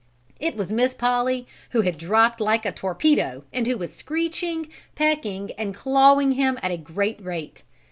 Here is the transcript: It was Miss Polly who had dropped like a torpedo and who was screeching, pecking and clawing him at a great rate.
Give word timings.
It 0.39 0.55
was 0.55 0.71
Miss 0.71 0.95
Polly 0.95 1.45
who 1.73 1.81
had 1.81 1.99
dropped 1.99 2.41
like 2.41 2.65
a 2.65 2.71
torpedo 2.71 3.43
and 3.53 3.67
who 3.67 3.77
was 3.77 3.93
screeching, 3.95 4.67
pecking 4.95 5.51
and 5.59 5.75
clawing 5.75 6.31
him 6.31 6.57
at 6.63 6.71
a 6.71 6.77
great 6.77 7.21
rate. 7.23 7.61